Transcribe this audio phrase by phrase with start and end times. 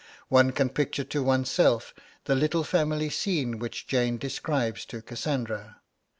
[0.29, 1.93] One can picture to oneself
[2.25, 5.77] the little family scene which Jane describes to Cassandra.